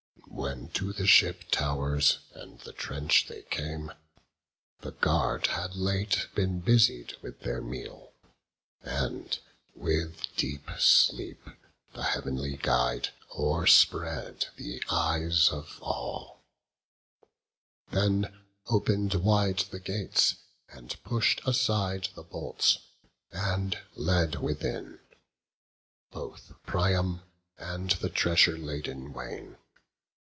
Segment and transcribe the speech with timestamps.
[0.33, 3.91] When to the ship tow'rs and the trench they came,
[4.79, 8.13] The guard had late been busied with their meal;
[8.81, 9.37] And
[9.75, 11.47] with deep sleep
[11.93, 16.41] the heav'nly Guide o'erspread The eyes of all;
[17.91, 18.33] then
[18.67, 20.37] open'd wide the gates,
[20.69, 22.79] And push'd aside the bolts,
[23.31, 25.01] and led within
[26.09, 27.21] Both Priam,
[27.57, 29.57] and the treasure laden wain.